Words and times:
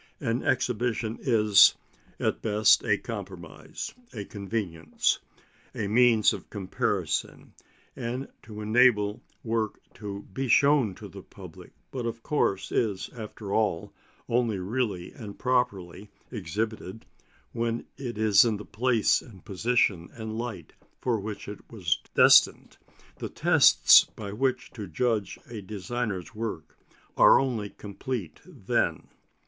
An 0.19 0.41
exhibition 0.41 1.19
is 1.21 1.75
at 2.19 2.41
best 2.41 2.83
a 2.83 2.97
compromise, 2.97 3.93
a 4.15 4.25
convenience, 4.25 5.19
a 5.75 5.87
means 5.87 6.33
of 6.33 6.49
comparison, 6.49 7.53
and 7.95 8.27
to 8.41 8.61
enable 8.61 9.21
work 9.43 9.79
to 9.93 10.23
be 10.33 10.47
shown 10.47 10.95
to 10.95 11.07
the 11.07 11.21
public; 11.21 11.73
but 11.91 12.07
of 12.07 12.23
course 12.23 12.71
is, 12.71 13.11
after 13.15 13.53
all, 13.53 13.93
only 14.27 14.57
really 14.57 15.11
and 15.13 15.37
properly 15.37 16.09
exhibited 16.31 17.05
when 17.51 17.85
it 17.95 18.17
is 18.17 18.43
in 18.43 18.57
the 18.57 18.65
place 18.65 19.21
and 19.21 19.45
position 19.45 20.09
and 20.13 20.35
light 20.35 20.73
for 20.99 21.19
which 21.19 21.47
it 21.47 21.59
was 21.71 22.01
destined. 22.15 22.75
The 23.17 23.29
tests 23.29 24.05
by 24.05 24.31
which 24.33 24.71
to 24.71 24.87
judge 24.87 25.37
a 25.47 25.61
designer's 25.61 26.33
work 26.33 26.75
are 27.15 27.39
only 27.39 27.69
complete 27.69 28.39
then. 28.43 29.07